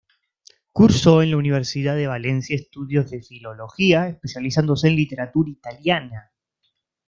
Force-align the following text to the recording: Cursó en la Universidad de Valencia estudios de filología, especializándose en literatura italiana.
Cursó 0.73 1.21
en 1.21 1.29
la 1.29 1.37
Universidad 1.37 1.95
de 1.95 2.07
Valencia 2.07 2.55
estudios 2.55 3.11
de 3.11 3.21
filología, 3.21 4.07
especializándose 4.07 4.87
en 4.87 4.95
literatura 4.95 5.51
italiana. 5.51 6.31